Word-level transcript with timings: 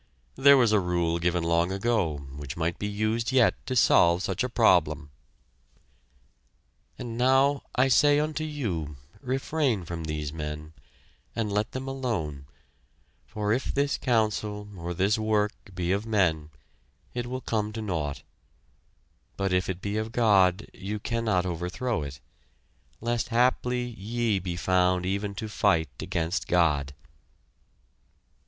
There 0.33 0.57
was 0.57 0.71
a 0.71 0.79
rule 0.79 1.19
given 1.19 1.43
long 1.43 1.71
ago 1.71 2.17
which 2.35 2.57
might 2.57 2.79
be 2.79 2.87
used 2.87 3.31
yet 3.31 3.53
to 3.67 3.75
solve 3.75 4.23
such 4.23 4.43
a 4.43 4.49
problem: 4.49 5.11
"And 6.97 7.19
now 7.19 7.61
I 7.75 7.87
say 7.87 8.19
unto 8.19 8.43
you, 8.43 8.97
Refrain 9.21 9.85
from 9.85 10.05
these 10.05 10.33
men, 10.33 10.73
and 11.35 11.51
let 11.51 11.73
them 11.73 11.87
alone, 11.87 12.47
for 13.27 13.53
if 13.53 13.65
this 13.75 13.99
council, 13.99 14.67
or 14.75 14.95
this 14.95 15.19
work, 15.19 15.53
be 15.75 15.91
of 15.91 16.03
men, 16.07 16.49
it 17.13 17.27
will 17.27 17.41
come 17.41 17.71
to 17.73 17.81
naught, 17.83 18.23
but 19.37 19.53
if 19.53 19.69
it 19.69 19.83
be 19.83 19.97
of 19.97 20.11
God 20.11 20.65
you 20.73 20.97
cannot 20.99 21.45
overthrow 21.45 22.01
it, 22.01 22.19
lest 23.01 23.27
haply 23.29 23.83
ye 23.83 24.39
be 24.39 24.55
found 24.55 25.05
even 25.05 25.35
to 25.35 25.47
fight 25.47 25.89
against 26.01 26.47
God." 26.47 26.95